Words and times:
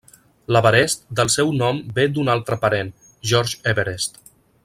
L'Everest 0.55 1.03
del 1.19 1.29
seu 1.33 1.51
nom 1.59 1.83
ve 1.99 2.07
d'un 2.15 2.33
altre 2.37 2.59
parent, 2.65 2.91
George 3.33 3.61
Everest. 3.75 4.21